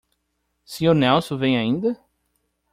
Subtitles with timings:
[0.65, 0.95] Sr.
[0.95, 1.95] Nelson vem ainda?